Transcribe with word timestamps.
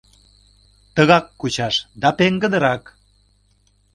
—Тыгак 0.95 1.25
кучаш, 1.39 1.75
да 2.01 2.09
пеҥгыдынрак! 2.17 2.83